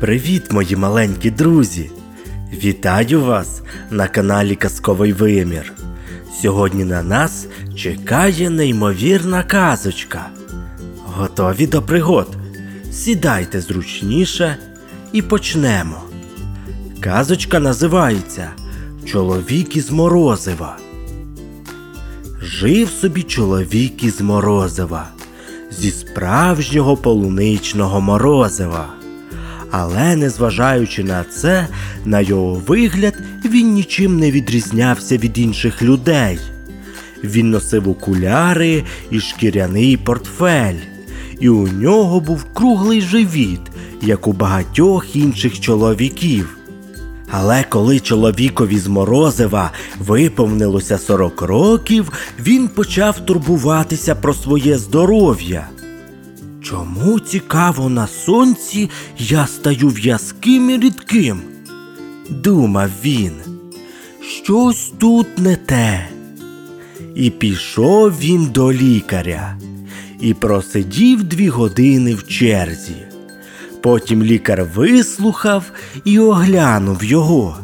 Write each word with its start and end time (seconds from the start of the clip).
Привіт, 0.00 0.52
мої 0.52 0.76
маленькі 0.76 1.30
друзі! 1.30 1.90
Вітаю 2.52 3.24
вас 3.24 3.62
на 3.90 4.08
каналі 4.08 4.56
Казковий 4.56 5.12
Вимір. 5.12 5.72
Сьогодні 6.42 6.84
на 6.84 7.02
нас 7.02 7.46
чекає 7.76 8.50
неймовірна 8.50 9.42
казочка. 9.42 10.26
Готові 11.04 11.66
до 11.66 11.82
пригод? 11.82 12.36
Сідайте 12.92 13.60
зручніше 13.60 14.56
і 15.12 15.22
почнемо. 15.22 16.02
Казочка 17.00 17.60
називається 17.60 18.50
Чоловік 19.04 19.76
із 19.76 19.90
Морозива. 19.90 20.76
Жив 22.42 22.88
собі 22.88 23.22
чоловік 23.22 24.04
із 24.04 24.20
Морозива, 24.20 25.08
зі 25.70 25.90
справжнього 25.90 26.96
полуничного 26.96 28.00
морозива. 28.00 28.99
Але, 29.70 30.16
незважаючи 30.16 31.04
на 31.04 31.24
це, 31.24 31.66
на 32.04 32.20
його 32.20 32.62
вигляд 32.66 33.14
він 33.44 33.72
нічим 33.72 34.18
не 34.18 34.30
відрізнявся 34.30 35.16
від 35.16 35.38
інших 35.38 35.82
людей. 35.82 36.38
Він 37.24 37.50
носив 37.50 37.88
окуляри 37.88 38.84
і 39.10 39.20
шкіряний 39.20 39.96
портфель, 39.96 40.78
і 41.40 41.48
у 41.48 41.68
нього 41.68 42.20
був 42.20 42.44
круглий 42.54 43.00
живіт, 43.00 43.60
як 44.02 44.26
у 44.26 44.32
багатьох 44.32 45.16
інших 45.16 45.60
чоловіків. 45.60 46.56
Але 47.30 47.64
коли 47.68 48.00
чоловікові 48.00 48.78
з 48.78 48.86
Морозива 48.86 49.70
виповнилося 49.98 50.98
40 50.98 51.42
років, 51.42 52.12
він 52.40 52.68
почав 52.68 53.20
турбуватися 53.20 54.14
про 54.14 54.34
своє 54.34 54.78
здоров'я. 54.78 55.68
Чому 56.70 57.20
цікаво 57.20 57.88
на 57.88 58.06
сонці 58.06 58.90
я 59.18 59.46
стаю 59.46 59.88
в'язким 59.88 60.70
і 60.70 60.78
рідким? 60.78 61.40
Думав 62.28 62.90
він. 63.04 63.32
Щось 64.42 64.92
тут 64.98 65.38
не 65.38 65.56
те. 65.56 66.08
І 67.14 67.30
пішов 67.30 68.10
він 68.10 68.46
до 68.46 68.72
лікаря 68.72 69.58
і 70.20 70.34
просидів 70.34 71.24
дві 71.24 71.48
години 71.48 72.14
в 72.14 72.28
черзі. 72.28 72.96
Потім 73.80 74.22
лікар 74.22 74.64
вислухав 74.74 75.64
і 76.04 76.18
оглянув 76.18 77.04
його. 77.04 77.58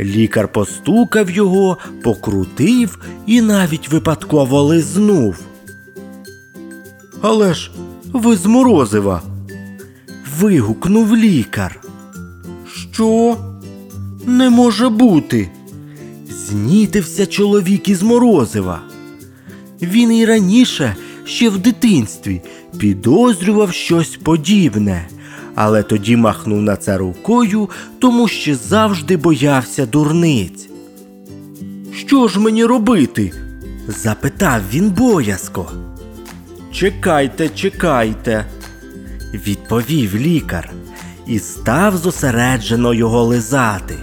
Лікар 0.00 0.52
постукав 0.52 1.30
його, 1.30 1.78
покрутив 2.02 2.98
і 3.26 3.40
навіть 3.40 3.88
випадково 3.88 4.62
лизнув. 4.62 5.36
Але 7.22 7.54
ж 7.54 7.70
ви 8.12 8.36
з 8.36 8.46
Морозива. 8.46 9.22
вигукнув 10.38 11.16
лікар. 11.16 11.80
Що? 12.92 13.36
Не 14.26 14.50
може 14.50 14.88
бути. 14.88 15.50
Знітився 16.30 17.26
чоловік 17.26 17.88
із 17.88 18.02
Морозива. 18.02 18.80
Він 19.82 20.12
і 20.12 20.24
раніше, 20.24 20.96
ще 21.24 21.48
в 21.50 21.58
дитинстві, 21.58 22.42
підозрював 22.78 23.72
щось 23.72 24.16
подібне, 24.16 25.08
але 25.54 25.82
тоді 25.82 26.16
махнув 26.16 26.62
на 26.62 26.76
це 26.76 26.98
рукою, 26.98 27.70
тому 27.98 28.28
що 28.28 28.56
завжди 28.56 29.16
боявся 29.16 29.86
дурниць. 29.86 30.68
Що 31.94 32.28
ж 32.28 32.40
мені 32.40 32.64
робити? 32.64 33.32
запитав 33.88 34.60
він 34.72 34.90
боязко. 34.90 35.72
Чекайте, 36.76 37.48
чекайте, 37.48 38.44
відповів 39.34 40.16
лікар 40.16 40.70
і 41.26 41.38
став 41.38 41.96
зосереджено 41.96 42.94
його 42.94 43.24
лизати. 43.24 43.94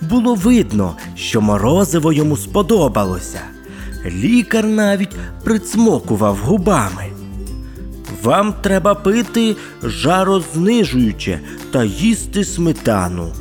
Було 0.00 0.34
видно, 0.34 0.96
що 1.14 1.40
морозиво 1.40 2.12
йому 2.12 2.36
сподобалося. 2.36 3.40
Лікар 4.06 4.64
навіть 4.66 5.16
прицмокував 5.44 6.36
губами. 6.36 7.04
Вам 8.22 8.54
треба 8.62 8.94
пити 8.94 9.56
жарознижуюче 9.82 11.40
та 11.70 11.84
їсти 11.84 12.44
сметану. 12.44 13.32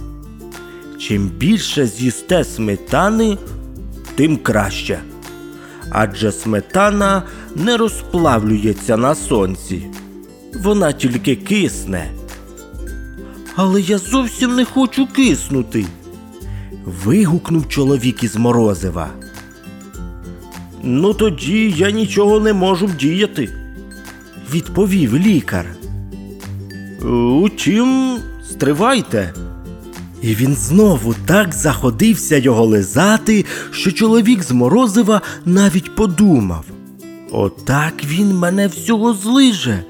Чим 0.99 1.27
більше 1.27 1.87
з'їсте 1.87 2.43
сметани, 2.43 3.37
тим 4.15 4.37
краще. 4.37 4.99
Адже 5.89 6.31
сметана 6.31 7.23
не 7.55 7.77
розплавлюється 7.77 8.97
на 8.97 9.15
сонці. 9.15 9.87
Вона 10.63 10.91
тільки 10.91 11.35
кисне. 11.35 12.11
Але 13.55 13.81
я 13.81 13.97
зовсім 13.97 14.55
не 14.55 14.65
хочу 14.65 15.07
киснути. 15.07 15.85
вигукнув 16.85 17.69
чоловік 17.69 18.23
із 18.23 18.35
Морозива. 18.35 19.09
Ну 20.83 21.13
тоді 21.13 21.73
я 21.77 21.91
нічого 21.91 22.39
не 22.39 22.53
можу 22.53 22.85
вдіяти, 22.85 23.49
відповів 24.53 25.17
лікар. 25.17 25.65
Утім, 27.41 28.17
стривайте. 28.49 29.33
І 30.21 30.35
він 30.35 30.55
знову 30.55 31.15
так 31.25 31.53
заходився 31.53 32.37
його 32.37 32.65
лизати, 32.65 33.45
що 33.71 33.91
чоловік 33.91 34.43
з 34.43 34.51
Морозива 34.51 35.21
навіть 35.45 35.95
подумав 35.95 36.65
Отак 37.31 37.93
він 38.05 38.35
мене 38.35 38.67
всього 38.67 39.13
злиже. 39.13 39.83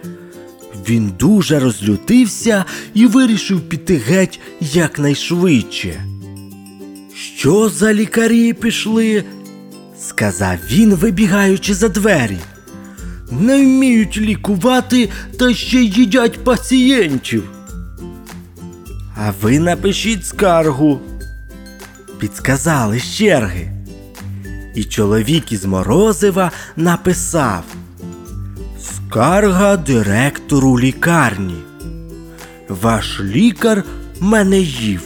Він 0.89 1.11
дуже 1.19 1.59
розлютився 1.59 2.65
і 2.93 3.07
вирішив 3.07 3.61
піти 3.61 3.95
геть 3.95 4.39
якнайшвидше. 4.61 6.03
Що 7.37 7.69
за 7.69 7.93
лікарі 7.93 8.53
пішли? 8.53 9.23
сказав 9.99 10.57
він, 10.71 10.95
вибігаючи 10.95 11.73
за 11.73 11.89
двері. 11.89 12.37
Не 13.31 13.57
вміють 13.57 14.17
лікувати 14.17 15.09
та 15.39 15.53
ще 15.53 15.81
їдять 15.81 16.43
пацієнтів. 16.43 17.43
А 19.19 19.31
ви 19.41 19.59
напишіть 19.59 20.25
скаргу. 20.25 20.99
Підсказали 22.19 22.99
черги. 22.99 23.71
І 24.75 24.83
чоловік 24.83 25.51
із 25.51 25.65
Морозива 25.65 26.51
написав 26.75 27.63
Скарга 28.79 29.77
директору 29.77 30.79
лікарні. 30.79 31.55
Ваш 32.69 33.19
лікар 33.19 33.83
мене 34.19 34.59
їв. 34.59 35.01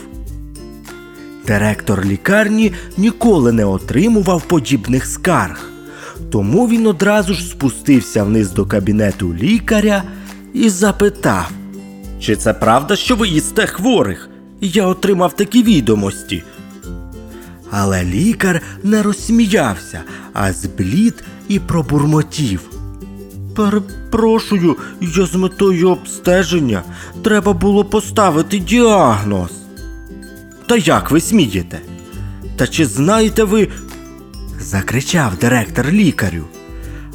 Директор 1.47 2.05
лікарні 2.05 2.71
ніколи 2.97 3.51
не 3.51 3.65
отримував 3.65 4.41
подібних 4.41 5.05
скарг, 5.05 5.69
тому 6.31 6.67
він 6.67 6.87
одразу 6.87 7.33
ж 7.33 7.43
спустився 7.43 8.23
вниз 8.23 8.51
до 8.51 8.65
кабінету 8.65 9.33
лікаря 9.33 10.03
і 10.53 10.69
запитав. 10.69 11.60
Чи 12.21 12.35
це 12.35 12.53
правда, 12.53 12.95
що 12.95 13.15
ви 13.15 13.27
їсте 13.27 13.67
хворих? 13.67 14.29
Я 14.61 14.85
отримав 14.85 15.33
такі 15.33 15.63
відомості. 15.63 16.43
Але 17.71 18.03
лікар 18.03 18.61
не 18.83 19.03
розсміявся, 19.03 20.01
а 20.33 20.53
зблід 20.53 21.23
і 21.47 21.59
пробурмотів. 21.59 22.61
Перепрошую, 23.55 24.77
я 25.01 25.25
з 25.25 25.35
метою 25.35 25.89
обстеження 25.89 26.83
треба 27.23 27.53
було 27.53 27.85
поставити 27.85 28.59
діагноз. 28.59 29.51
Та 30.65 30.77
як 30.77 31.11
ви 31.11 31.21
смієте? 31.21 31.79
Та 32.55 32.67
чи 32.67 32.85
знаєте 32.85 33.43
ви? 33.43 33.67
закричав 34.59 35.35
директор 35.35 35.91
лікарю, 35.91 36.45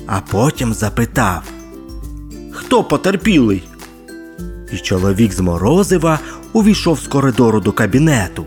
а 0.06 0.21
потім 0.21 0.75
запитав 0.75 1.43
Хто 2.53 2.84
потерпілий? 2.84 3.62
І 4.72 4.77
чоловік 4.77 5.32
з 5.32 5.41
Морозива 5.41 6.18
увійшов 6.53 7.01
з 7.01 7.09
коридору 7.09 7.60
до 7.60 7.72
кабінету. 7.72 8.47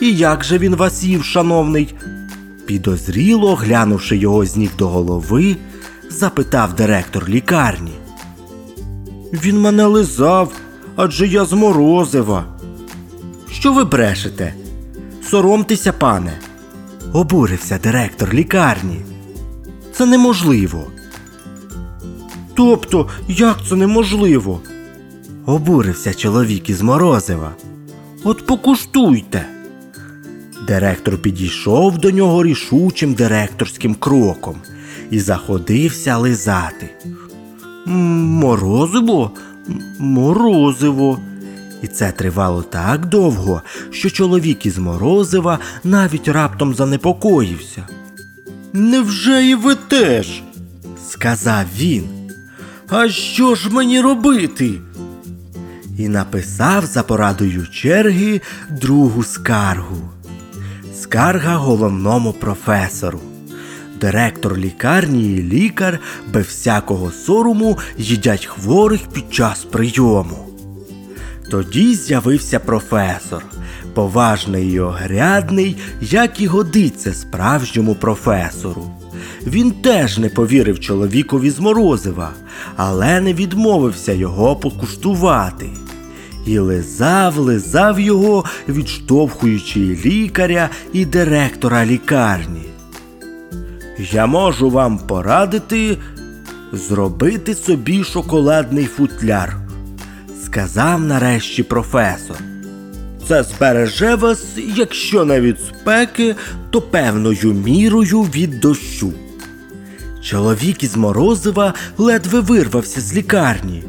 І 0.00 0.12
як 0.16 0.44
же 0.44 0.58
він 0.58 0.76
вас 0.76 1.04
їв, 1.04 1.24
шановний? 1.24 1.94
Підозріло, 2.66 3.54
глянувши 3.54 4.16
його 4.16 4.46
з 4.46 4.56
ніг 4.56 4.70
до 4.78 4.88
голови, 4.88 5.56
запитав 6.10 6.74
директор 6.74 7.28
лікарні. 7.28 7.92
Він 9.32 9.60
мене 9.60 9.84
лизав, 9.86 10.52
адже 10.96 11.26
я 11.26 11.44
з 11.44 11.52
Морозива. 11.52 12.44
Що 13.52 13.72
ви 13.72 13.84
брешете? 13.84 14.54
Соромтеся, 15.30 15.92
пане, 15.92 16.38
обурився 17.12 17.78
директор 17.82 18.34
лікарні. 18.34 19.00
Це 19.92 20.06
неможливо. 20.06 20.84
Тобто, 22.54 23.08
як 23.28 23.56
це 23.68 23.76
неможливо? 23.76 24.60
Обурився 25.46 26.14
чоловік 26.14 26.70
із 26.70 26.82
Морозива. 26.82 27.52
От 28.24 28.46
покуштуйте. 28.46 29.46
Директор 30.66 31.18
підійшов 31.18 31.98
до 31.98 32.10
нього 32.10 32.44
рішучим 32.44 33.14
директорським 33.14 33.94
кроком 33.94 34.56
і 35.10 35.20
заходився 35.20 36.16
лизати. 36.16 36.90
Морозиво, 37.86 39.30
морозиво. 39.98 41.18
І 41.82 41.86
це 41.86 42.12
тривало 42.12 42.62
так 42.62 43.06
довго, 43.06 43.62
що 43.90 44.10
чоловік 44.10 44.66
із 44.66 44.78
Морозива 44.78 45.58
навіть 45.84 46.28
раптом 46.28 46.74
занепокоївся. 46.74 47.86
Невже 48.72 49.46
і 49.46 49.54
ви 49.54 49.74
теж? 49.74 50.42
сказав 51.08 51.64
він. 51.78 52.04
А 52.88 53.08
що 53.08 53.54
ж 53.54 53.70
мені 53.70 54.00
робити? 54.00 54.80
І 56.02 56.08
написав 56.08 56.86
за 56.86 57.02
порадою 57.02 57.66
черги 57.66 58.40
другу 58.70 59.24
скаргу. 59.24 59.96
Скарга 61.02 61.56
головному 61.56 62.32
професору. 62.32 63.20
Директор 64.00 64.56
лікарні 64.56 65.32
і 65.32 65.42
лікар 65.42 65.98
без 66.32 66.46
всякого 66.46 67.10
сорому 67.10 67.78
їдять 67.98 68.46
хворих 68.46 69.00
під 69.12 69.34
час 69.34 69.64
прийому. 69.64 70.38
Тоді 71.50 71.94
з'явився 71.94 72.60
професор, 72.60 73.44
поважний 73.94 74.72
і 74.72 74.80
огрядний, 74.80 75.76
як 76.00 76.40
і 76.40 76.46
годиться 76.46 77.14
справжньому 77.14 77.94
професору. 77.94 78.90
Він 79.46 79.70
теж 79.70 80.18
не 80.18 80.28
повірив 80.28 80.80
чоловікові 80.80 81.50
з 81.50 81.60
Морозива, 81.60 82.30
але 82.76 83.20
не 83.20 83.34
відмовився 83.34 84.12
його 84.12 84.56
покуштувати. 84.56 85.66
І 86.46 86.58
лизав, 86.58 87.38
лизав 87.38 88.00
його, 88.00 88.44
відштовхуючи 88.68 89.80
лікаря 89.80 90.70
і 90.92 91.04
директора 91.04 91.86
лікарні. 91.86 92.64
Я 93.98 94.26
можу 94.26 94.70
вам 94.70 94.98
порадити 94.98 95.98
зробити 96.72 97.54
собі 97.54 98.04
шоколадний 98.04 98.84
футляр, 98.84 99.56
сказав 100.44 101.00
нарешті 101.00 101.62
професор. 101.62 102.36
Це 103.28 103.42
збереже 103.42 104.14
вас, 104.14 104.44
якщо 104.76 105.24
не 105.24 105.40
від 105.40 105.60
спеки, 105.60 106.36
то 106.70 106.82
певною 106.82 107.52
мірою 107.52 108.22
від 108.22 108.60
дощу. 108.60 109.12
Чоловік 110.22 110.82
із 110.82 110.96
Морозива 110.96 111.74
ледве 111.98 112.40
вирвався 112.40 113.00
з 113.00 113.14
лікарні. 113.14 113.84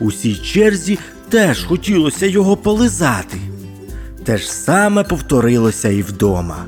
Усій 0.00 0.34
черзі 0.34 0.98
теж 1.28 1.64
хотілося 1.64 2.26
його 2.26 2.56
полизати. 2.56 3.38
Те 4.24 4.38
ж 4.38 4.52
саме 4.52 5.04
повторилося 5.04 5.88
і 5.88 6.02
вдома. 6.02 6.64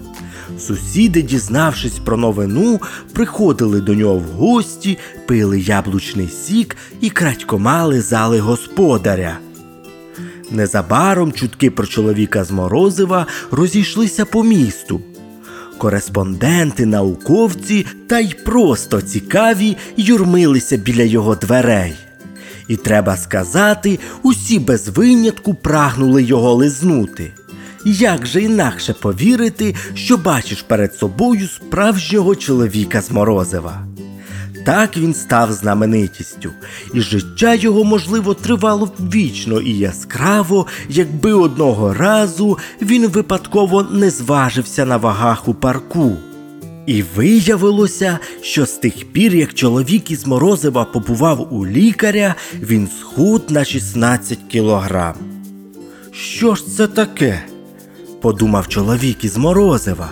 Сусіди, 0.58 1.22
дізнавшись 1.22 1.98
про 1.98 2.16
новину, 2.16 2.80
приходили 3.12 3.80
до 3.80 3.94
нього 3.94 4.16
в 4.16 4.24
гості, 4.24 4.98
пили 5.26 5.60
яблучний 5.60 6.28
сік 6.28 6.76
і 7.00 7.10
крадькома 7.10 7.84
лизали 7.84 8.40
господаря. 8.40 9.38
Незабаром 10.50 11.32
чутки 11.32 11.70
про 11.70 11.86
чоловіка 11.86 12.44
з 12.44 12.50
Морозива 12.50 13.26
розійшлися 13.50 14.24
по 14.24 14.44
місту. 14.44 15.00
Кореспонденти, 15.78 16.86
науковці 16.86 17.86
та 18.06 18.18
й 18.18 18.36
просто 18.44 19.00
цікаві 19.00 19.76
юрмилися 19.96 20.76
біля 20.76 21.02
його 21.02 21.34
дверей. 21.34 21.94
І 22.70 22.76
треба 22.76 23.16
сказати, 23.16 23.98
усі 24.22 24.58
без 24.58 24.88
винятку 24.88 25.54
прагнули 25.54 26.22
його 26.22 26.54
лизнути. 26.54 27.32
Як 27.84 28.26
же 28.26 28.42
інакше 28.42 28.92
повірити, 28.92 29.74
що 29.94 30.16
бачиш 30.16 30.62
перед 30.62 30.94
собою 30.94 31.48
справжнього 31.48 32.36
чоловіка 32.36 33.02
з 33.02 33.10
Морозива? 33.10 33.86
Так 34.66 34.96
він 34.96 35.14
став 35.14 35.52
знаменитістю, 35.52 36.50
і 36.94 37.00
життя 37.00 37.54
його, 37.54 37.84
можливо, 37.84 38.34
тривало 38.34 38.86
б 38.86 38.92
вічно 39.14 39.60
і 39.60 39.78
яскраво, 39.78 40.66
якби 40.88 41.32
одного 41.32 41.94
разу 41.94 42.58
він 42.82 43.06
випадково 43.08 43.82
не 43.82 44.10
зважився 44.10 44.84
на 44.84 44.96
вагах 44.96 45.48
у 45.48 45.54
парку. 45.54 46.16
І 46.90 47.04
виявилося, 47.16 48.18
що 48.42 48.66
з 48.66 48.72
тих 48.72 49.12
пір, 49.12 49.34
як 49.34 49.54
чоловік 49.54 50.10
із 50.10 50.26
Морозива 50.26 50.84
побував 50.84 51.54
у 51.54 51.66
лікаря, 51.66 52.34
він 52.62 52.88
схуд 53.00 53.50
на 53.50 53.64
16 53.64 54.38
кілограм. 54.48 55.14
Що 56.12 56.54
ж 56.54 56.66
це 56.66 56.86
таке? 56.86 57.42
подумав 58.20 58.68
чоловік 58.68 59.24
із 59.24 59.36
Морозива. 59.36 60.10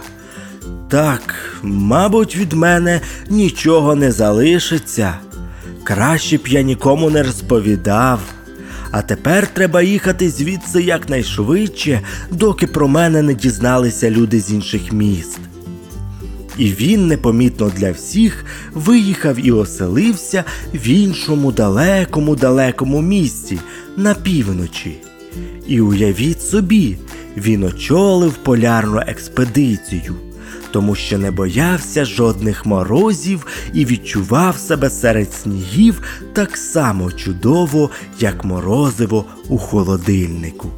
Так, 0.89 1.55
мабуть, 1.63 2.37
від 2.37 2.53
мене 2.53 3.01
нічого 3.31 3.95
не 3.95 4.13
залишиться. 4.13 5.15
Краще 5.85 6.37
б 6.37 6.49
я 6.49 6.63
нікому 6.63 7.11
не 7.11 7.23
розповідав. 7.23 8.21
А 8.91 9.03
тепер 9.03 9.47
треба 9.47 9.83
їхати 9.83 10.31
звідси 10.31 10.83
якнайшвидше, 10.83 12.01
доки 12.31 12.67
про 12.67 12.89
мене 12.89 13.23
не 13.23 13.35
дізналися 13.35 14.11
люди 14.11 14.41
з 14.41 14.53
інших 14.53 14.93
міст. 14.93 15.39
І 16.59 16.73
він 16.73 17.07
непомітно 17.07 17.73
для 17.77 17.91
всіх 17.93 18.45
виїхав 18.75 19.47
і 19.47 19.53
оселився 19.53 20.45
в 20.75 20.89
іншому 20.89 21.53
далекому 21.53 22.37
далекому 22.37 23.03
місці 23.03 23.59
на 23.97 24.15
півночі. 24.15 24.97
І 25.67 25.81
уявіть 25.81 26.43
собі, 26.43 26.97
він 27.37 27.65
очолив 27.65 28.33
полярну 28.33 29.01
експедицію, 29.07 30.15
тому 30.71 30.95
що 30.95 31.19
не 31.19 31.31
боявся 31.31 32.05
жодних 32.05 32.67
морозів 32.67 33.47
і 33.73 33.85
відчував 33.85 34.57
себе 34.57 34.91
серед 34.91 35.35
снігів 35.35 36.03
так 36.33 36.57
само 36.57 37.13
чудово, 37.13 37.91
як 38.21 38.45
морозиво 38.45 39.25
у 39.49 39.59
холодильнику. 39.59 40.69